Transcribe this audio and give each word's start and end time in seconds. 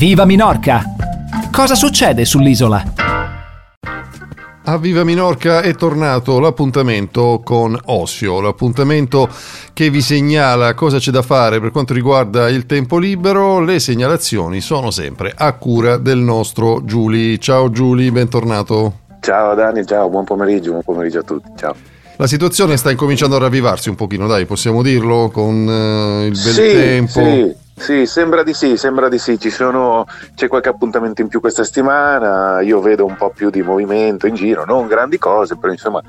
Viva 0.00 0.24
Minorca! 0.24 0.80
Cosa 1.52 1.74
succede 1.74 2.24
sull'isola? 2.24 2.82
A 4.64 4.78
Viva 4.78 5.04
Minorca 5.04 5.60
è 5.60 5.74
tornato 5.74 6.40
l'appuntamento 6.40 7.42
con 7.44 7.78
Osio, 7.84 8.40
l'appuntamento 8.40 9.28
che 9.74 9.90
vi 9.90 10.00
segnala 10.00 10.72
cosa 10.72 10.96
c'è 10.96 11.10
da 11.10 11.20
fare 11.20 11.60
per 11.60 11.70
quanto 11.70 11.92
riguarda 11.92 12.48
il 12.48 12.64
tempo 12.64 12.96
libero. 12.96 13.60
Le 13.60 13.78
segnalazioni 13.78 14.62
sono 14.62 14.90
sempre 14.90 15.34
a 15.36 15.52
cura 15.52 15.98
del 15.98 16.16
nostro 16.16 16.82
Giuli. 16.82 17.38
Ciao 17.38 17.68
Giuli, 17.68 18.10
bentornato. 18.10 19.00
Ciao 19.20 19.54
Dani, 19.54 19.84
ciao, 19.84 20.08
buon 20.08 20.24
pomeriggio, 20.24 20.70
buon 20.70 20.82
pomeriggio 20.82 21.18
a 21.18 21.24
tutti, 21.24 21.50
ciao. 21.58 21.76
La 22.16 22.26
situazione 22.26 22.78
sta 22.78 22.90
incominciando 22.90 23.36
a 23.36 23.40
ravvivarsi 23.40 23.90
un 23.90 23.96
pochino, 23.96 24.26
dai, 24.26 24.46
possiamo 24.46 24.80
dirlo, 24.80 25.28
con 25.30 25.66
uh, 25.66 26.24
il 26.24 26.30
bel 26.30 26.52
sì, 26.54 26.72
tempo. 26.72 27.20
Sì. 27.20 27.59
Sì, 27.80 28.04
sembra 28.04 28.42
di 28.42 28.52
sì, 28.52 28.76
sembra 28.76 29.08
di 29.08 29.18
sì. 29.18 29.38
Sono, 29.48 30.06
c'è 30.34 30.48
qualche 30.48 30.68
appuntamento 30.68 31.22
in 31.22 31.28
più 31.28 31.40
questa 31.40 31.64
settimana, 31.64 32.60
io 32.60 32.78
vedo 32.80 33.06
un 33.06 33.16
po' 33.16 33.30
più 33.30 33.48
di 33.48 33.62
movimento 33.62 34.26
in 34.26 34.34
giro, 34.34 34.66
non 34.66 34.86
grandi 34.86 35.16
cose, 35.16 35.56
però 35.56 35.72
insomma 35.72 36.02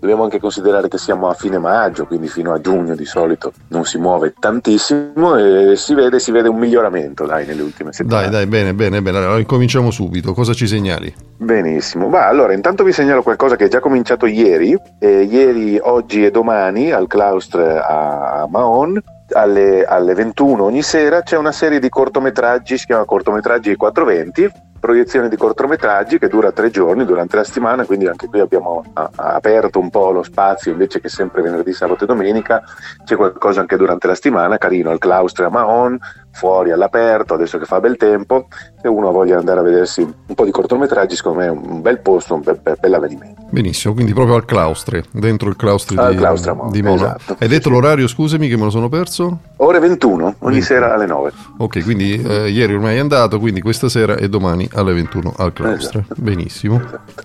dobbiamo 0.00 0.24
anche 0.24 0.40
considerare 0.40 0.88
che 0.88 0.96
siamo 0.96 1.28
a 1.28 1.34
fine 1.34 1.58
maggio, 1.58 2.06
quindi 2.06 2.28
fino 2.28 2.54
a 2.54 2.60
giugno 2.60 2.94
di 2.96 3.04
solito 3.04 3.52
non 3.68 3.84
si 3.84 3.98
muove 3.98 4.34
tantissimo 4.38 5.36
e 5.36 5.76
si 5.76 5.92
vede, 5.92 6.18
si 6.18 6.30
vede 6.30 6.48
un 6.48 6.56
miglioramento 6.56 7.26
dai, 7.26 7.44
nelle 7.44 7.60
ultime 7.60 7.92
settimane. 7.92 8.22
Dai, 8.22 8.30
dai, 8.30 8.46
bene, 8.46 8.72
bene, 8.72 9.02
bene. 9.02 9.18
Allora 9.18 9.38
incominciamo 9.38 9.90
subito. 9.90 10.32
Cosa 10.32 10.54
ci 10.54 10.66
segnali? 10.66 11.14
Benissimo, 11.36 12.08
ma 12.08 12.26
allora 12.26 12.54
intanto 12.54 12.84
vi 12.84 12.92
segnalo 12.92 13.22
qualcosa 13.22 13.54
che 13.54 13.66
è 13.66 13.68
già 13.68 13.80
cominciato 13.80 14.24
ieri, 14.24 14.74
eh, 14.98 15.22
ieri, 15.24 15.78
oggi 15.80 16.24
e 16.24 16.30
domani 16.30 16.90
al 16.90 17.06
Claustre 17.06 17.78
a 17.78 18.46
Mahon 18.48 19.00
alle, 19.32 19.84
alle 19.84 20.14
21 20.14 20.62
ogni 20.62 20.82
sera 20.82 21.22
c'è 21.22 21.36
una 21.36 21.52
serie 21.52 21.78
di 21.78 21.88
cortometraggi, 21.88 22.78
si 22.78 22.86
chiama 22.86 23.04
Cortometraggi 23.04 23.74
420, 23.76 24.66
proiezione 24.78 25.28
di 25.28 25.36
cortometraggi 25.36 26.18
che 26.18 26.28
dura 26.28 26.52
tre 26.52 26.70
giorni 26.70 27.04
durante 27.04 27.36
la 27.36 27.44
settimana, 27.44 27.84
quindi 27.84 28.06
anche 28.06 28.28
qui 28.28 28.40
abbiamo 28.40 28.84
a, 28.94 29.10
aperto 29.14 29.78
un 29.78 29.90
po' 29.90 30.10
lo 30.10 30.22
spazio 30.22 30.72
invece 30.72 31.00
che 31.00 31.08
sempre 31.08 31.42
venerdì, 31.42 31.72
sabato 31.72 32.04
e 32.04 32.06
domenica, 32.06 32.62
c'è 33.04 33.16
qualcosa 33.16 33.60
anche 33.60 33.76
durante 33.76 34.06
la 34.06 34.14
settimana, 34.14 34.58
carino 34.58 34.90
al 34.90 34.98
claustro 34.98 35.46
a 35.46 35.50
Mahon, 35.50 35.98
fuori 36.38 36.70
all'aperto, 36.70 37.34
adesso 37.34 37.58
che 37.58 37.64
fa 37.64 37.80
bel 37.80 37.96
tempo, 37.96 38.46
se 38.80 38.86
uno 38.86 39.10
voglia 39.10 39.38
andare 39.38 39.58
a 39.58 39.62
vedersi 39.62 40.02
un 40.02 40.34
po' 40.34 40.44
di 40.44 40.52
cortometraggi, 40.52 41.16
secondo 41.16 41.38
me 41.40 41.46
è 41.46 41.50
un 41.50 41.82
bel 41.82 41.98
posto, 41.98 42.34
un 42.34 42.42
bel, 42.42 42.60
bel, 42.62 42.76
bel 42.78 42.94
avvenimento. 42.94 43.42
Benissimo, 43.50 43.94
quindi 43.94 44.12
proprio 44.12 44.36
al 44.36 44.44
claustre, 44.44 45.04
dentro 45.10 45.48
il 45.48 45.56
claustre 45.56 45.96
al 46.00 46.12
di, 46.12 46.16
claustre 46.18 46.52
Mahon, 46.54 46.70
di 46.70 46.82
Mono. 46.82 46.94
esatto. 46.94 47.36
Hai 47.40 47.48
detto 47.48 47.68
Sì, 47.68 47.74
l'orario, 47.74 48.06
scusami, 48.06 48.48
che 48.48 48.56
me 48.56 48.64
lo 48.64 48.70
sono 48.70 48.88
perso? 48.88 49.38
Ore 49.56 49.78
21, 49.80 50.24
ogni 50.40 50.60
21. 50.60 50.62
sera 50.62 50.94
alle 50.94 51.06
9. 51.06 51.32
Ok, 51.58 51.82
quindi 51.82 52.22
eh, 52.22 52.48
ieri 52.50 52.74
ormai 52.74 52.96
è 52.96 53.00
andato, 53.00 53.40
quindi 53.40 53.60
questa 53.60 53.88
sera 53.88 54.14
e 54.16 54.28
domani 54.28 54.68
alle 54.74 54.92
21 54.92 55.32
al 55.38 55.52
claustre. 55.52 56.00
Esatto. 56.04 56.20
Benissimo. 56.20 56.80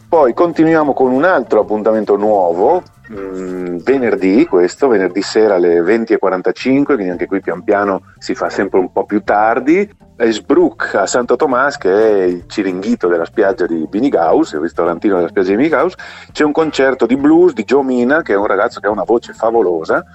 Poi 0.09 0.33
continuiamo 0.33 0.93
con 0.93 1.11
un 1.11 1.23
altro 1.23 1.59
appuntamento 1.61 2.15
nuovo, 2.15 2.81
mm, 3.13 3.77
venerdì, 3.77 4.45
questo, 4.45 4.87
venerdì 4.87 5.21
sera 5.21 5.55
alle 5.55 5.81
20.45, 5.81 6.83
quindi 6.83 7.09
anche 7.09 7.27
qui 7.27 7.41
pian 7.41 7.63
piano 7.63 8.13
si 8.17 8.35
fa 8.35 8.49
sempre 8.49 8.79
un 8.79 8.91
po' 8.91 9.05
più 9.05 9.23
tardi. 9.23 9.89
Esbrook 10.15 10.93
a 10.95 11.05
Santo 11.05 11.35
Tomas, 11.35 11.77
che 11.77 11.91
è 11.91 12.23
il 12.23 12.43
ciringhito 12.47 13.07
della 13.07 13.25
spiaggia 13.25 13.65
di 13.65 13.85
Binigaus, 13.89 14.51
il 14.53 14.59
ristorantino 14.59 15.15
della 15.15 15.27
spiaggia 15.27 15.49
di 15.49 15.55
Binigaus, 15.57 15.95
c'è 16.31 16.43
un 16.43 16.51
concerto 16.51 17.05
di 17.05 17.17
blues 17.17 17.53
di 17.53 17.63
Joe 17.63 17.83
Mina, 17.83 18.21
che 18.21 18.33
è 18.33 18.37
un 18.37 18.45
ragazzo 18.45 18.79
che 18.79 18.87
ha 18.87 18.91
una 18.91 19.03
voce 19.03 19.33
favolosa 19.33 20.05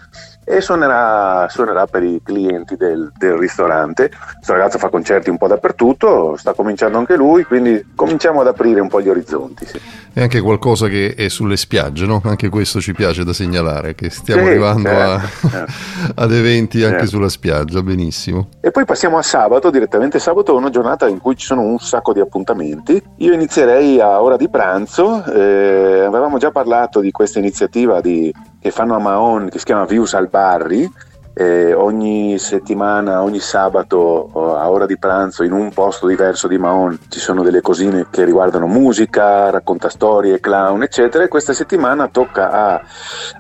e 0.49 0.61
suonerà, 0.61 1.47
suonerà 1.51 1.87
per 1.87 2.03
i 2.03 2.21
clienti 2.25 2.77
del, 2.77 3.13
del 3.17 3.35
ristorante. 3.35 4.09
Questo 4.35 4.53
ragazzo 4.55 4.79
fa 4.79 4.89
concerti 4.89 5.29
un 5.31 5.37
po' 5.37 5.47
dappertutto, 5.47 6.37
sta 6.37 6.55
cominciando 6.55 6.97
anche 6.99 7.17
lui, 7.17 7.45
quindi 7.45 7.85
cominciamo 7.95 8.41
ad 8.41 8.47
aprire 8.47 8.81
un 8.81 8.89
po' 8.89 9.01
gli 9.03 9.09
orizzonti. 9.09 9.67
Sì. 9.67 9.81
È 10.13 10.23
anche 10.23 10.41
qualcosa 10.41 10.89
che 10.89 11.15
è 11.17 11.29
sulle 11.29 11.57
spiagge, 11.57 12.07
no? 12.07 12.21
Anche 12.25 12.49
questo 12.49 12.81
ci 12.81 12.93
piace 12.95 13.25
da 13.25 13.33
segnalare, 13.33 13.95
che 13.95 14.11
stiamo 14.11 14.43
Sì, 14.43 14.49
arrivando 14.49 14.89
a- 14.89 15.21
certo, 15.21 15.49
certo. 15.49 15.73
ad 16.21 16.33
eventi 16.33 16.83
anche 16.83 16.97
Certo. 16.99 17.07
sulla 17.11 17.29
spiaggia, 17.29 17.83
benissimo. 17.83 18.49
E 18.61 18.71
poi 18.71 18.85
passiamo 18.87 19.19
a 19.19 19.23
sabato, 19.23 19.71
direttamente 19.71 20.19
sabato 20.19 20.55
è 20.55 20.59
una 20.59 20.71
giornata 20.71 21.07
in 21.07 21.21
cui 21.21 21.37
ci 21.37 21.45
sono 21.47 21.61
un 21.61 21.79
sacco 21.79 22.13
di 22.13 22.21
appuntamenti. 22.21 23.01
Io 23.19 23.33
inizierei 23.35 24.01
a 24.01 24.21
ora 24.23 24.37
di 24.37 24.49
pranzo, 24.49 25.23
eh, 25.27 26.03
avevamo 26.07 26.39
già 26.39 26.51
parlato 26.51 27.01
di 27.01 27.11
questa 27.11 27.39
iniziativa 27.39 28.01
di- 28.01 28.33
che 28.61 28.71
fanno 28.73 28.97
a 28.97 28.99
Mahon 28.99 29.49
che 29.51 29.59
si 29.61 29.65
chiama 29.67 29.85
Views 29.85 30.15
al 30.15 30.29
Barri. 30.39 30.89
eh, 31.35 31.73
ogni 31.73 32.37
settimana, 32.39 33.23
ogni 33.23 33.39
sabato 33.39 33.97
oh, 33.97 34.57
a 34.57 34.69
ora 34.69 34.87
di 34.87 34.99
pranzo 34.99 35.45
in 35.45 35.53
un 35.53 35.71
posto 35.73 36.09
diverso 36.09 36.49
di 36.49 36.59
Mahon 36.59 36.99
ci 37.09 37.21
sono 37.21 37.45
delle 37.45 37.61
cosine 37.61 38.07
che 38.11 38.25
riguardano 38.25 38.67
musica, 38.67 39.49
racconta 39.51 39.89
storie, 39.89 40.41
clown, 40.41 40.83
eccetera. 40.83 41.23
E 41.23 41.29
questa 41.29 41.53
settimana 41.53 42.09
tocca 42.09 42.51
a, 42.51 42.83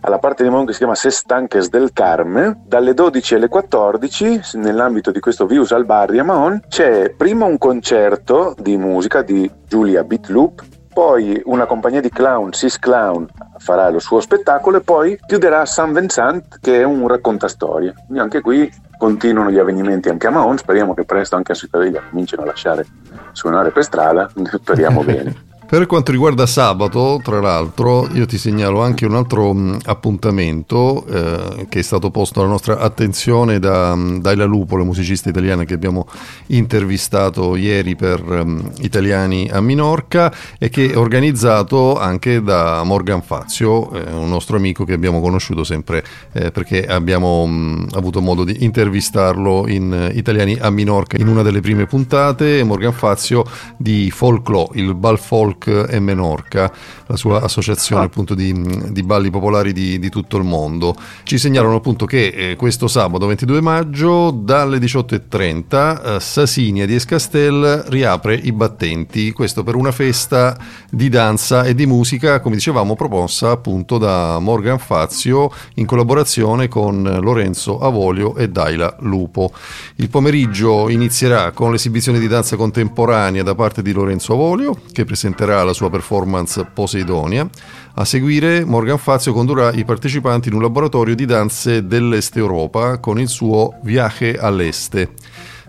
alla 0.00 0.18
parte 0.18 0.44
di 0.44 0.48
Mahon 0.48 0.66
che 0.66 0.72
si 0.72 0.78
chiama 0.78 0.94
Sestanques 0.94 1.70
del 1.70 1.92
Carme, 1.92 2.62
dalle 2.64 2.94
12 2.94 3.34
alle 3.34 3.48
14, 3.48 4.40
nell'ambito 4.54 5.10
di 5.10 5.18
questo 5.18 5.46
Views 5.46 5.72
al 5.72 5.84
Barri 5.84 6.20
a 6.20 6.24
Mahon, 6.24 6.62
c'è 6.68 7.12
prima 7.16 7.46
un 7.46 7.58
concerto 7.58 8.54
di 8.58 8.76
musica 8.76 9.22
di 9.22 9.50
Giulia 9.66 10.04
Bitloop, 10.04 10.62
poi 10.98 11.40
una 11.44 11.64
compagnia 11.64 12.00
di 12.00 12.08
clown, 12.08 12.52
Sis 12.52 12.76
Clown, 12.80 13.28
farà 13.58 13.88
lo 13.88 14.00
suo 14.00 14.18
spettacolo 14.18 14.78
e 14.78 14.80
poi 14.80 15.16
chiuderà 15.28 15.64
San 15.64 15.92
Vincent 15.92 16.58
che 16.60 16.80
è 16.80 16.82
un 16.82 17.06
raccontastorie. 17.06 17.94
Quindi 17.94 18.18
anche 18.18 18.40
qui 18.40 18.68
continuano 18.98 19.52
gli 19.52 19.58
avvenimenti 19.58 20.08
anche 20.08 20.26
a 20.26 20.30
Mahon, 20.30 20.58
speriamo 20.58 20.94
che 20.94 21.04
presto 21.04 21.36
anche 21.36 21.52
a 21.52 21.54
Cittadella 21.54 22.02
cominciano 22.10 22.42
a 22.42 22.46
lasciare 22.46 22.84
suonare 23.30 23.70
per 23.70 23.84
strada, 23.84 24.28
speriamo 24.34 25.04
bene. 25.04 25.47
Per 25.70 25.84
quanto 25.84 26.12
riguarda 26.12 26.46
sabato, 26.46 27.20
tra 27.22 27.40
l'altro, 27.40 28.08
io 28.14 28.24
ti 28.24 28.38
segnalo 28.38 28.80
anche 28.80 29.04
un 29.04 29.14
altro 29.14 29.52
mh, 29.52 29.80
appuntamento 29.84 31.04
eh, 31.04 31.66
che 31.68 31.80
è 31.80 31.82
stato 31.82 32.10
posto 32.10 32.40
alla 32.40 32.48
nostra 32.48 32.78
attenzione 32.78 33.58
da 33.58 33.94
mh, 33.94 34.22
Daila 34.22 34.46
Lupo, 34.46 34.78
la 34.78 34.84
musicista 34.84 35.28
italiana 35.28 35.64
che 35.64 35.74
abbiamo 35.74 36.06
intervistato 36.46 37.54
ieri 37.54 37.96
per 37.96 38.22
mh, 38.22 38.70
Italiani 38.78 39.50
a 39.52 39.60
Minorca 39.60 40.32
e 40.58 40.70
che 40.70 40.90
è 40.90 40.96
organizzato 40.96 41.98
anche 41.98 42.42
da 42.42 42.82
Morgan 42.84 43.20
Fazio, 43.20 43.92
eh, 43.92 44.10
un 44.10 44.30
nostro 44.30 44.56
amico 44.56 44.84
che 44.84 44.94
abbiamo 44.94 45.20
conosciuto 45.20 45.64
sempre 45.64 46.02
eh, 46.32 46.50
perché 46.50 46.86
abbiamo 46.86 47.44
mh, 47.44 47.88
avuto 47.92 48.22
modo 48.22 48.42
di 48.42 48.64
intervistarlo 48.64 49.68
in 49.68 49.92
eh, 49.92 50.16
Italiani 50.16 50.56
a 50.58 50.70
Minorca 50.70 51.18
in 51.18 51.28
una 51.28 51.42
delle 51.42 51.60
prime 51.60 51.84
puntate. 51.84 52.64
Morgan 52.64 52.94
Fazio 52.94 53.44
di 53.76 54.10
Folklore, 54.10 54.80
il 54.80 54.94
Bal 54.94 55.18
Folk 55.18 55.56
e 55.66 55.98
Menorca, 56.00 56.72
la 57.06 57.16
sua 57.16 57.42
associazione 57.42 57.96
Ah. 57.98 58.04
appunto 58.04 58.34
di, 58.34 58.52
di 58.90 59.02
balli 59.02 59.30
popolari 59.30 59.72
di, 59.72 59.98
di 59.98 60.08
tutto 60.08 60.36
il 60.36 60.44
mondo. 60.44 60.94
Ci 61.22 61.38
segnalano 61.38 61.76
appunto 61.76 62.06
che 62.06 62.26
eh, 62.26 62.56
questo 62.56 62.88
sabato 62.88 63.26
22 63.26 63.60
maggio 63.60 64.30
dalle 64.30 64.78
18.30 64.78 66.16
eh, 66.16 66.20
Sasinia 66.20 66.86
di 66.86 66.94
Escastel 66.94 67.84
riapre 67.88 68.34
i 68.34 68.52
battenti, 68.52 69.32
questo 69.32 69.62
per 69.62 69.74
una 69.74 69.92
festa 69.92 70.56
di 70.90 71.08
danza 71.08 71.64
e 71.64 71.74
di 71.74 71.86
musica, 71.86 72.40
come 72.40 72.56
dicevamo, 72.56 72.94
proposta 72.94 73.50
appunto 73.50 73.98
da 73.98 74.38
Morgan 74.38 74.78
Fazio 74.78 75.50
in 75.74 75.86
collaborazione 75.86 76.68
con 76.68 77.02
Lorenzo 77.20 77.78
Avolio 77.80 78.36
e 78.36 78.48
Daila 78.48 78.96
Lupo. 79.00 79.52
Il 79.96 80.08
pomeriggio 80.08 80.88
inizierà 80.88 81.52
con 81.52 81.72
l'esibizione 81.72 82.18
di 82.18 82.28
danza 82.28 82.56
contemporanea 82.56 83.42
da 83.42 83.54
parte 83.54 83.82
di 83.82 83.92
Lorenzo 83.92 84.32
Avolio, 84.32 84.80
che 84.92 85.04
presenterà 85.04 85.47
la 85.64 85.72
sua 85.72 85.90
performance 85.90 86.64
Poseidonia. 86.72 87.48
A 87.94 88.04
seguire, 88.04 88.64
Morgan 88.64 88.98
Fazio 88.98 89.32
condurrà 89.32 89.72
i 89.72 89.84
partecipanti 89.84 90.48
in 90.48 90.54
un 90.54 90.62
laboratorio 90.62 91.14
di 91.14 91.24
danze 91.26 91.86
dell'Est 91.86 92.36
Europa 92.36 92.98
con 92.98 93.18
il 93.18 93.28
suo 93.28 93.74
Viaje 93.82 94.36
all'Este. 94.38 95.10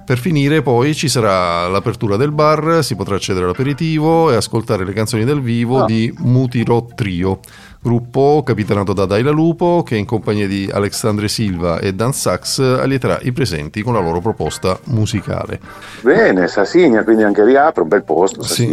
Per 0.05 0.17
finire 0.17 0.63
poi 0.63 0.95
ci 0.95 1.07
sarà 1.07 1.67
l'apertura 1.67 2.17
del 2.17 2.31
bar, 2.31 2.83
si 2.83 2.95
potrà 2.95 3.15
accedere 3.15 3.45
all'aperitivo 3.45 4.31
e 4.31 4.35
ascoltare 4.35 4.83
le 4.83 4.91
canzoni 4.93 5.23
dal 5.23 5.39
vivo 5.39 5.83
Ah. 5.83 5.85
di 5.85 6.11
Mutiro 6.17 6.87
Trio, 6.95 7.39
gruppo 7.79 8.41
capitanato 8.43 8.93
da 8.93 9.05
Daila 9.05 9.29
Lupo 9.29 9.83
che 9.85 9.97
in 9.97 10.05
compagnia 10.05 10.47
di 10.47 10.67
Alexandre 10.73 11.27
Silva 11.27 11.77
e 11.79 11.93
Dan 11.93 12.13
Sachs 12.13 12.57
allieterà 12.57 13.19
i 13.21 13.31
presenti 13.31 13.83
con 13.83 13.93
la 13.93 13.99
loro 13.99 14.19
proposta 14.19 14.79
musicale. 14.85 15.59
Bene, 16.01 16.47
Sassinia, 16.47 17.03
quindi 17.03 17.21
anche 17.21 17.43
riapre, 17.45 17.83
un 17.83 17.87
bel 17.87 18.03
posto, 18.03 18.41
Sì. 18.41 18.67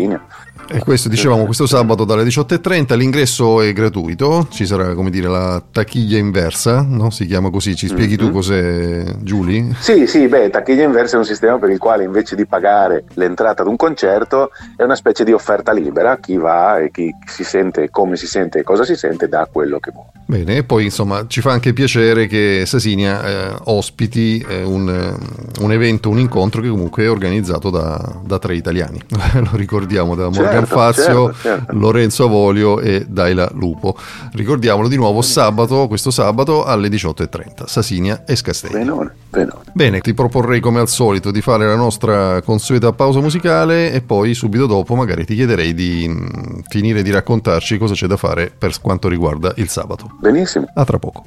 E 0.69 0.81
questo 0.81 1.09
dicevamo 1.09 1.45
questo 1.45 1.67
sabato 1.67 2.05
dalle 2.05 2.25
18.30 2.25 2.97
l'ingresso 2.97 3.63
è 3.63 3.73
gratuito, 3.73 4.49
ci 4.51 4.67
sarà 4.67 4.95
come 4.95 5.11
dire 5.11 5.29
la 5.29 5.63
tachiglia 5.71 6.19
inversa, 6.19 6.85
no? 6.87 7.11
si 7.11 7.25
chiama 7.27 7.51
così, 7.51 7.77
ci 7.77 7.87
spieghi 7.87 8.17
tu 8.17 8.27
Mhm. 8.27 8.33
cos'è 8.33 9.05
Giulia? 9.21 9.65
Sì, 9.79 10.07
sì, 10.07 10.27
beh, 10.27 10.51
tacchiglia 10.51 10.83
inversa 10.85 11.15
è 11.17 11.19
un 11.19 11.25
sistema 11.25 11.57
per 11.59 11.71
il 11.71 11.79
quale 11.79 12.03
invece 12.05 12.35
di 12.35 12.47
pagare 12.47 13.05
l'entrata 13.15 13.63
ad 13.63 13.69
un 13.69 13.77
concerto 13.77 14.51
è 14.77 14.83
una 14.83 14.97
specie 14.97 15.25
di 15.25 15.33
offerta 15.33 15.73
libera, 15.73 16.19
chi 16.19 16.37
va 16.37 16.79
e 16.79 16.91
chi 16.91 17.15
si 17.27 17.45
sente 17.45 17.89
come 17.91 18.17
si 18.17 18.27
sente 18.27 18.59
e 18.59 18.63
cosa 18.63 18.85
si 18.85 18.97
sente 18.97 19.29
dà 19.29 19.49
quello 19.51 19.79
che 19.79 19.93
vuole. 19.93 20.11
Bene, 20.29 20.57
e 20.57 20.65
poi 20.65 20.85
insomma 20.85 21.25
ci 21.29 21.41
fa 21.41 21.53
anche 21.53 21.73
piacere 21.73 22.27
che 22.27 22.65
Sasinia 22.67 23.25
eh, 23.25 23.55
ospiti 23.67 24.45
eh, 24.49 24.65
un, 24.65 25.17
un, 25.61 25.73
evento, 25.73 26.09
un 26.09 26.19
incontro 26.19 26.61
che 26.61 26.69
comunque 26.69 27.05
è 27.05 27.11
organizzato 27.11 27.71
da, 27.71 28.21
da 28.25 28.41
tre 28.41 28.57
italiani, 28.57 29.01
lo 29.39 29.51
ricordiamo, 29.53 30.17
da 30.17 30.25
Morgan 30.25 30.45
certo, 30.45 30.56
Fazio, 30.65 31.33
certo, 31.33 31.39
certo. 31.41 31.73
Lorenzo 31.77 32.25
Avolio 32.25 32.81
e 32.81 33.05
Daila 33.09 33.51
Lupo. 33.55 33.97
Ricordiamolo 34.33 34.89
di 34.89 34.97
nuovo 34.97 35.21
sabato, 35.23 35.87
questo 35.89 36.11
sabato 36.11 36.65
alle 36.65 36.89
18.30, 36.89 37.67
Sasinia 37.67 38.25
e 38.25 38.37
Scastelli. 38.37 38.75
Benone, 38.75 39.15
benone. 39.29 39.65
Bene, 39.73 40.01
ti 40.01 40.15
proporrei 40.15 40.61
come 40.61 40.81
al 40.81 40.89
solito 40.89 41.31
di 41.31 41.41
fare 41.43 41.67
la 41.67 41.77
nostra 41.77 42.41
consueta 42.43 42.93
pausa 42.93 43.21
musicale 43.21 43.93
e 43.93 44.01
poi 44.01 44.33
subito 44.35 44.67
dopo 44.67 44.95
magari 44.95 45.25
ti 45.25 45.35
chiederei 45.35 45.75
di 45.75 46.07
mm, 46.09 46.61
finire 46.69 47.03
di 47.03 47.11
raccontarci 47.11 47.77
cosa 47.77 47.95
c'è 47.95 48.07
da 48.07 48.17
fare 48.17 48.53
per 48.57 48.73
quanto 48.81 49.09
riguarda 49.09 49.53
il 49.57 49.69
sabato. 49.69 50.17
Benissimo. 50.21 50.67
A 50.73 50.85
tra 50.85 50.99
poco. 50.99 51.25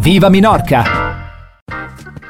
Viva 0.00 0.28
Minorca! 0.28 1.07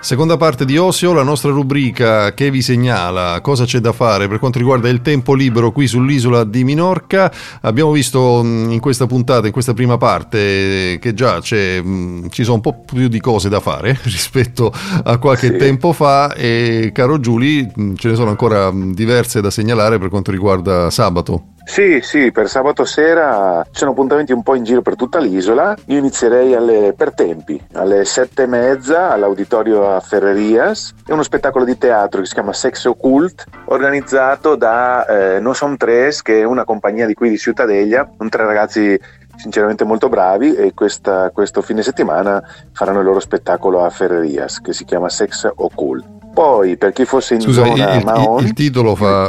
Seconda 0.00 0.36
parte 0.36 0.64
di 0.64 0.78
Osio, 0.78 1.12
la 1.12 1.24
nostra 1.24 1.50
rubrica 1.50 2.32
che 2.32 2.52
vi 2.52 2.62
segnala 2.62 3.40
cosa 3.40 3.64
c'è 3.64 3.80
da 3.80 3.92
fare 3.92 4.28
per 4.28 4.38
quanto 4.38 4.58
riguarda 4.58 4.88
il 4.88 5.02
tempo 5.02 5.34
libero 5.34 5.72
qui 5.72 5.88
sull'isola 5.88 6.44
di 6.44 6.62
Minorca. 6.62 7.30
Abbiamo 7.62 7.90
visto 7.90 8.40
in 8.42 8.78
questa 8.80 9.06
puntata, 9.06 9.46
in 9.46 9.52
questa 9.52 9.74
prima 9.74 9.98
parte, 9.98 10.98
che 11.00 11.14
già 11.14 11.40
ci 11.40 11.82
sono 12.30 12.54
un 12.54 12.60
po' 12.60 12.84
più 12.86 13.08
di 13.08 13.20
cose 13.20 13.48
da 13.48 13.58
fare 13.58 13.98
rispetto 14.04 14.72
a 15.02 15.18
qualche 15.18 15.48
sì. 15.48 15.56
tempo 15.56 15.92
fa 15.92 16.32
e 16.32 16.90
caro 16.94 17.18
Giuli 17.18 17.68
ce 17.96 18.08
ne 18.08 18.14
sono 18.14 18.30
ancora 18.30 18.70
diverse 18.72 19.40
da 19.40 19.50
segnalare 19.50 19.98
per 19.98 20.10
quanto 20.10 20.30
riguarda 20.30 20.90
sabato. 20.90 21.56
Sì, 21.68 22.00
sì, 22.00 22.32
per 22.32 22.48
sabato 22.48 22.86
sera 22.86 23.62
ci 23.66 23.80
sono 23.80 23.90
appuntamenti 23.90 24.32
un 24.32 24.42
po' 24.42 24.54
in 24.54 24.64
giro 24.64 24.80
per 24.80 24.96
tutta 24.96 25.18
l'isola. 25.18 25.76
Io 25.88 25.98
inizierei 25.98 26.54
alle, 26.54 26.94
per 26.96 27.12
tempi, 27.12 27.62
alle 27.74 28.06
sette 28.06 28.44
e 28.44 28.46
mezza 28.46 29.10
all'auditorio 29.10 29.94
a 29.94 30.00
Ferrerias. 30.00 30.94
È 31.06 31.12
uno 31.12 31.22
spettacolo 31.22 31.66
di 31.66 31.76
teatro 31.76 32.20
che 32.20 32.26
si 32.26 32.32
chiama 32.32 32.54
Sex 32.54 32.86
Occult, 32.86 33.44
organizzato 33.66 34.56
da 34.56 35.04
eh, 35.04 35.40
No 35.40 35.52
Som 35.52 35.76
Tres, 35.76 36.22
che 36.22 36.40
è 36.40 36.44
una 36.44 36.64
compagnia 36.64 37.06
di 37.06 37.14
qui 37.14 37.28
di 37.28 37.38
Ciutadeglia, 37.38 38.10
un 38.16 38.28
tre 38.30 38.46
ragazzi 38.46 38.98
sinceramente 39.36 39.84
molto 39.84 40.08
bravi 40.08 40.54
e 40.54 40.72
questa, 40.72 41.30
questo 41.30 41.60
fine 41.60 41.82
settimana 41.82 42.42
faranno 42.72 43.00
il 43.00 43.04
loro 43.04 43.20
spettacolo 43.20 43.84
a 43.84 43.90
Ferrerias 43.90 44.60
che 44.62 44.72
si 44.72 44.84
chiama 44.86 45.10
Sex 45.10 45.48
Occult. 45.54 46.17
Poi, 46.38 46.76
per 46.76 46.92
chi 46.92 47.04
fosse 47.04 47.34
in 47.34 47.40
Scusa, 47.40 47.64
zona 47.64 47.96
il, 47.96 48.04
Mahon, 48.04 48.42
il, 48.42 48.46
il 48.46 48.52
titolo 48.52 48.94
fa, 48.94 49.28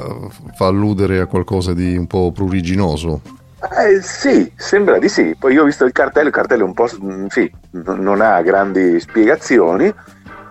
fa, 0.53 0.67
alludere 0.67 1.19
a 1.19 1.25
qualcosa 1.25 1.73
di 1.73 1.97
un 1.97 2.05
po' 2.05 2.31
pruriginoso. 2.31 3.21
Eh, 3.61 3.99
sì, 4.03 4.51
sembra 4.55 4.99
di 4.99 5.09
sì. 5.09 5.35
Poi 5.39 5.53
io 5.53 5.63
ho 5.63 5.65
visto 5.65 5.85
il 5.85 5.91
cartello, 5.91 6.27
il 6.27 6.33
cartello 6.33 6.65
un 6.65 6.75
po' 6.75 6.87
mm, 7.03 7.25
sì, 7.29 7.51
non 7.71 8.21
ha 8.21 8.43
grandi 8.43 8.99
spiegazioni, 8.99 9.91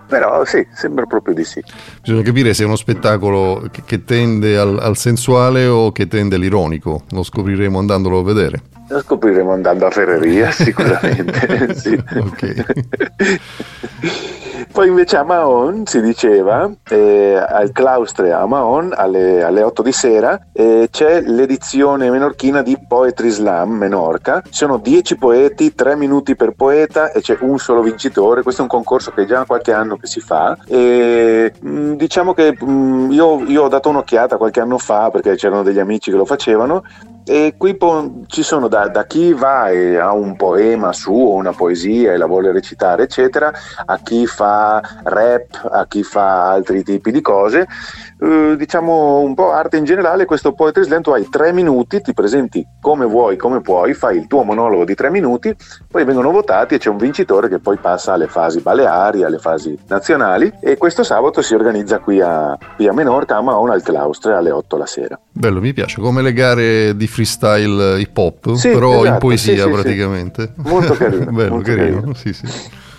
però 0.09 0.45
sì, 0.45 0.67
sembra 0.75 1.07
proprio 1.07 1.33
di 1.33 1.45
sì. 1.45 1.63
Bisogna 2.03 2.23
capire 2.23 2.53
se 2.55 2.65
è 2.65 2.67
uno 2.67 2.75
spettacolo 2.75 3.69
che, 3.71 3.83
che 3.87 4.05
tende 4.05 4.59
al, 4.59 4.81
al, 4.81 4.97
sensuale 4.97 5.65
o 5.69 5.93
che 5.93 6.09
tende 6.09 6.35
all'ironico, 6.35 7.05
lo 7.11 7.23
scopriremo 7.23 7.79
andandolo 7.79 8.19
a 8.19 8.25
vedere. 8.25 8.63
Lo 8.89 9.01
scopriremo 9.01 9.53
andando 9.53 9.87
a 9.87 9.91
Ferreria 9.91 10.51
sicuramente. 10.51 11.73
sì. 11.77 12.03
Ok. 12.17 12.65
Poi 14.79 14.87
invece 14.87 15.17
a 15.17 15.25
Mahon 15.25 15.87
si 15.87 16.01
diceva, 16.01 16.71
eh, 16.89 17.35
al 17.35 17.73
claustre 17.73 18.33
a 18.33 18.47
Mahon 18.47 18.93
alle, 18.95 19.43
alle 19.43 19.65
8 19.65 19.83
di 19.83 19.91
sera, 19.91 20.39
eh, 20.53 20.87
c'è 20.89 21.21
l'edizione 21.21 22.09
menorchina 22.09 22.63
di 22.63 22.79
Poetry 22.87 23.29
Slam 23.29 23.73
Menorca. 23.73 24.41
Sono 24.49 24.77
10 24.77 25.17
poeti, 25.17 25.75
3 25.75 25.97
minuti 25.97 26.37
per 26.37 26.53
poeta 26.53 27.11
e 27.11 27.21
c'è 27.23 27.37
un 27.41 27.59
solo 27.59 27.83
vincitore. 27.83 28.45
Questo 28.45 28.61
è 28.61 28.65
un 28.67 28.71
concorso 28.71 29.11
che 29.11 29.27
già 29.27 29.45
qualche 29.47 29.73
anno 29.73 29.97
che 29.97 30.07
si 30.07 30.21
fa. 30.21 30.57
E, 30.69 31.53
mh, 31.59 31.69
mm, 31.69 31.93
diciamo 31.95 32.33
che 32.33 32.57
mh, 32.57 32.71
mm, 32.71 33.11
io, 33.11 33.43
io 33.47 33.65
ho 33.65 33.69
dato 33.69 33.89
un'occhiata 33.89 34.37
qualche 34.37 34.61
anno 34.61 34.79
fa 34.79 35.11
perché 35.11 35.35
c'erano 35.35 35.65
degli 35.65 35.81
amici 35.81 36.13
che 36.13 36.17
lo 36.17 36.25
facevano 36.25 36.85
e 37.29 37.55
qui 37.57 37.77
po- 37.77 38.23
ci 38.27 38.43
sono 38.43 38.69
da, 38.69 38.89
da, 38.89 39.05
chi 39.07 39.33
va 39.33 39.69
e 39.69 39.97
ha 39.97 40.13
un 40.13 40.35
poema 40.37 40.93
suo, 40.93 41.35
una 41.35 41.53
poesia 41.53 42.13
e 42.13 42.17
la 42.17 42.27
vuole 42.27 42.53
recitare, 42.53 43.03
eccetera, 43.03 43.53
a 43.85 43.99
chi 43.99 44.27
fa 44.27 44.81
rap, 45.05 45.69
a 45.71 45.87
chi 45.87 46.03
fa 46.03 46.51
altri 46.51 46.83
tipi 46.83 47.11
di 47.11 47.21
cose. 47.21 47.67
Eh, 48.21 48.57
diciamo 48.57 49.21
un 49.21 49.35
po' 49.35 49.53
arte 49.53 49.77
in 49.77 49.85
generale, 49.85 50.25
questo 50.25 50.53
Poetry 50.53 50.83
Slam 50.85 51.03
tu 51.03 51.11
hai 51.11 51.29
tre 51.29 51.53
minuti, 51.53 52.01
ti 52.01 52.13
presenti 52.13 52.67
come 52.81 53.05
vuoi, 53.05 53.37
come 53.37 53.61
puoi, 53.61 53.95
fai 53.95 54.17
il 54.17 54.27
tuo 54.27 54.43
monologo 54.43 54.85
di 54.85 54.95
tre 54.95 55.09
minuti, 55.11 55.55
poi 55.89 56.05
vengono 56.05 56.33
votati 56.33 56.75
e 56.75 56.79
c'è 56.79 56.89
un 56.89 56.97
vincitore 56.97 57.49
che 57.49 57.61
poi 57.61 57.77
passa 57.77 58.15
alle 58.15 58.27
fasi 58.27 58.61
baleari, 58.61 59.23
alle 59.23 59.39
fasi 59.39 59.79
nazionali 59.87 60.53
e 60.61 60.77
questo 60.77 61.05
sabato 61.05 61.43
si 61.43 61.55
organizza 61.55 62.01
qui 62.01 62.21
a, 62.21 62.59
qui 62.75 62.89
a 62.89 62.93
Menorca, 62.93 63.37
a 63.37 63.41
Maona 63.41 63.75
al 63.75 63.83
Claustre 63.83 64.35
alle 64.35 64.51
8 64.51 64.77
la 64.77 64.87
sera. 64.87 65.21
Bello, 65.31 65.61
mi 65.61 65.73
piace, 65.73 66.01
come 66.01 66.21
le 66.21 66.33
gare 66.33 66.97
di 66.97 67.07
freestyle 67.07 68.01
hip 68.01 68.17
hop, 68.17 68.55
sì, 68.55 68.71
però 68.71 68.95
esatto, 68.95 69.07
in 69.07 69.19
poesia 69.19 69.55
sì, 69.55 69.61
sì, 69.63 69.71
praticamente. 69.71 70.53
Molto 70.57 70.95
carino. 70.99 71.31
Bello, 71.31 71.51
molto 71.51 71.71
carino. 71.71 71.97
carino. 71.97 72.15
Sì, 72.15 72.33
sì. 72.33 72.47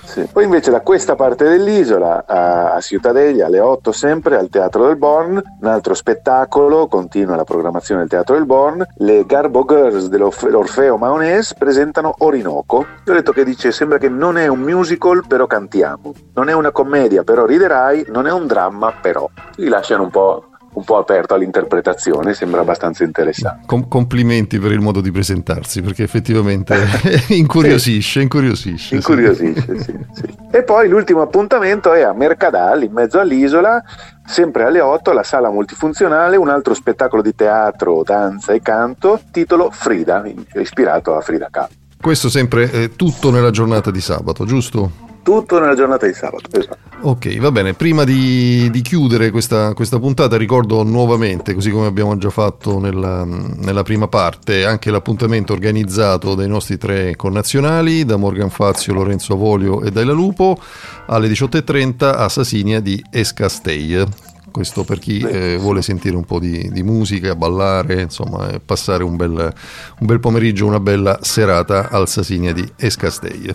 Sì. 0.10 0.28
Poi 0.32 0.44
invece 0.44 0.72
da 0.72 0.82
questa 0.82 1.14
parte 1.14 1.48
dell'isola, 1.48 2.24
a, 2.26 2.74
a 2.74 2.82
Ciutadeglia, 2.82 3.46
alle 3.46 3.60
8 3.60 3.92
sempre, 3.92 4.38
al 4.38 4.50
Teatro 4.50 4.88
del 4.88 4.96
Born, 4.96 5.40
un 5.62 5.68
altro 5.68 5.94
spettacolo, 5.94 6.88
continua 6.88 7.36
la 7.36 7.44
programmazione 7.44 8.02
del 8.02 8.10
Teatro 8.10 8.34
del 8.34 8.48
Born, 8.48 8.84
le 8.98 9.24
Garbo 9.28 9.66
Girls 9.66 10.08
dell'Orfeo 10.08 10.98
Maonese 10.98 11.54
presentano 11.60 12.16
Orinoco. 12.20 12.86
Io 13.06 13.14
ho 13.14 13.16
detto 13.16 13.32
che 13.32 13.44
dice, 13.44 13.72
sembra 13.72 14.00
che 14.00 14.10
non 14.10 14.40
è 14.40 14.48
un 14.48 14.62
musical, 14.62 15.26
però 15.28 15.46
cantiamo. 15.46 16.14
Non 16.34 16.50
è 16.50 16.54
una 16.54 16.72
commedia, 16.72 17.24
però 17.24 17.46
riderai, 17.46 18.06
non 18.08 18.26
è 18.26 18.32
un 18.32 18.48
dramma, 18.48 18.92
però. 19.00 19.30
Li 19.58 19.68
lasciano 19.68 20.04
un 20.04 20.10
po' 20.10 20.49
un 20.74 20.84
po' 20.84 20.98
aperto 20.98 21.34
all'interpretazione, 21.34 22.34
sembra 22.34 22.62
abbastanza 22.62 23.04
interessante. 23.04 23.66
Com- 23.66 23.88
complimenti 23.88 24.60
per 24.60 24.72
il 24.72 24.80
modo 24.80 25.02
di 25.02 25.12
presentarsi, 25.12 25.82
perché 25.82 26.04
effettivamente 26.04 26.76
incuriosisce, 27.30 28.22
incuriosisce. 28.22 28.96
Incuriosisce, 28.96 29.80
sì. 29.80 29.84
sì, 29.84 29.98
sì. 30.14 30.38
E 30.52 30.64
poi 30.64 30.88
l'ultimo 30.88 31.22
appuntamento 31.22 31.94
è 31.94 32.02
a 32.02 32.14
Mercadal, 32.14 32.84
in 32.84 32.92
mezzo 32.92 33.20
all'isola, 33.20 33.84
sempre 34.26 34.64
alle 34.64 34.82
8, 34.82 35.12
la 35.12 35.24
sala 35.24 35.50
multifunzionale, 35.50 36.38
un 36.38 36.50
altro 36.50 36.74
spettacolo 36.74 37.22
di 37.22 37.34
teatro, 37.36 38.04
danza 38.04 38.54
e 38.54 38.62
canto, 38.62 39.20
titolo 39.32 39.70
Frida, 39.72 40.24
ispirato 40.56 41.16
a 41.16 41.22
Frida 41.22 41.48
Kahlo. 41.50 41.70
Questo 42.00 42.30
sempre 42.30 42.72
eh, 42.72 42.96
tutto 42.96 43.30
nella 43.30 43.52
giornata 43.52 43.92
di 43.92 44.00
sabato, 44.00 44.46
giusto? 44.46 45.08
Tutto 45.30 45.60
nella 45.60 45.76
giornata 45.76 46.08
di 46.08 46.14
sabato. 46.14 46.50
Esatto. 46.52 46.78
Ok, 47.02 47.38
va 47.38 47.52
bene. 47.52 47.76
Prima 47.76 48.04
di, 48.04 48.68
di 48.72 48.82
chiudere 48.82 49.30
questa, 49.30 49.74
questa, 49.76 50.00
puntata, 50.00 50.38
ricordo 50.38 50.82
nuovamente, 50.82 51.54
così 51.54 51.70
come 51.70 51.86
abbiamo 51.86 52.18
già 52.18 52.32
fatto 52.32 52.80
nella, 52.80 53.24
nella, 53.24 53.84
prima 53.84 54.08
parte, 54.08 54.66
anche 54.66 54.90
l'appuntamento 54.90 55.54
organizzato 55.54 56.34
dai 56.34 56.48
nostri 56.48 56.78
tre 56.78 57.16
connazionali, 57.16 58.06
da 58.06 58.18
Morgan 58.18 58.50
Fazio, 58.50 58.94
Lorenzo 58.94 59.34
Avolio 59.34 59.84
e 59.84 59.92
Daila 59.92 60.14
Lupo, 60.14 60.58
alle 61.06 61.28
18.30 61.28 62.18
a 62.18 62.28
Sasinia 62.28 62.80
di 62.80 63.02
Escastei. 63.12 64.04
Questo 64.52 64.84
per 64.84 64.98
chi 64.98 65.20
eh, 65.20 65.58
vuole 65.58 65.84
sentire 65.84 66.16
un 66.16 66.26
po' 66.26 66.40
di, 66.40 66.70
di, 66.72 66.82
musica, 66.82 67.36
ballare, 67.36 68.02
insomma, 68.02 68.50
e 68.50 68.60
passare 68.60 69.04
un 69.04 69.16
bel, 69.16 69.54
un 70.00 70.08
bel 70.08 70.20
pomeriggio, 70.20 70.66
una 70.66 70.80
bella 70.80 71.20
serata 71.22 71.90
al 71.90 72.08
Sasinia 72.08 72.52
di 72.52 72.68
Escastei. 72.76 73.54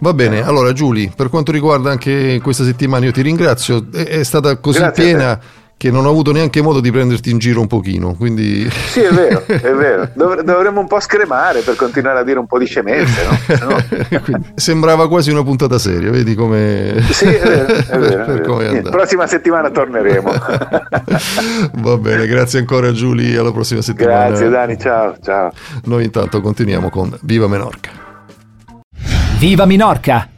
Va 0.00 0.12
bene, 0.12 0.44
allora 0.44 0.72
Giulia, 0.72 1.10
per 1.14 1.28
quanto 1.28 1.52
riguarda 1.52 1.90
anche 1.90 2.40
questa 2.42 2.64
settimana 2.64 3.04
io 3.04 3.12
ti 3.12 3.22
ringrazio, 3.22 3.86
è, 3.92 4.22
stata 4.22 4.56
così 4.58 4.78
Grazie 4.78 5.04
piena 5.04 5.40
che 5.76 5.90
non 5.90 6.06
ho 6.06 6.08
avuto 6.08 6.32
neanche 6.32 6.62
modo 6.62 6.80
di 6.80 6.90
prenderti 6.90 7.30
in 7.30 7.38
giro 7.38 7.60
un 7.60 7.66
pochino, 7.66 8.14
quindi... 8.14 8.68
Sì, 8.70 9.00
è 9.00 9.10
vero, 9.10 9.42
è 9.46 9.72
vero. 9.72 10.08
Dov- 10.14 10.40
dovremmo 10.42 10.80
un 10.80 10.86
po' 10.86 11.00
scremare 11.00 11.60
per 11.60 11.76
continuare 11.76 12.20
a 12.20 12.22
dire 12.22 12.38
un 12.38 12.46
po' 12.46 12.58
di 12.58 12.64
scemenze, 12.64 13.22
no? 13.24 13.68
no. 13.68 14.40
sembrava 14.54 15.08
quasi 15.08 15.30
una 15.30 15.42
puntata 15.42 15.78
seria, 15.78 16.10
vedi 16.10 16.34
come... 16.34 17.02
Sì, 17.10 17.26
è 17.26 17.40
vero, 17.40 17.74
è 17.74 17.98
vero. 17.98 18.60
È 18.60 18.70
vero. 18.72 18.90
Prossima 18.90 19.26
settimana 19.26 19.70
torneremo. 19.70 20.32
Va 21.72 21.96
bene, 21.98 22.26
grazie 22.26 22.60
ancora 22.60 22.92
Giulia, 22.92 23.40
alla 23.40 23.52
prossima 23.52 23.82
settimana. 23.82 24.28
Grazie 24.28 24.48
Dani, 24.48 24.78
ciao, 24.78 25.16
ciao. 25.22 25.52
Noi 25.84 26.04
intanto 26.04 26.40
continuiamo 26.40 26.88
con 26.88 27.14
Viva 27.22 27.46
Menorca. 27.46 28.03
Viva 29.44 29.66
Minorca! 29.66 30.33